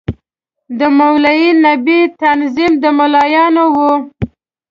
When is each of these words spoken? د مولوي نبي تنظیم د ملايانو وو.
د 0.79 0.81
مولوي 0.97 1.49
نبي 1.65 1.99
تنظیم 2.21 2.71
د 2.83 2.85
ملايانو 2.97 3.65
وو. 3.77 3.93